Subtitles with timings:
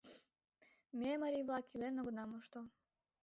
[0.99, 2.61] Ме, марий-влак, илен огына мошто.